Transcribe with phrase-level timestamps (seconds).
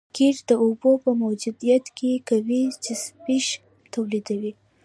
[0.15, 3.45] قیر د اوبو په موجودیت کې قوي چسپش
[3.93, 4.53] تولیدوي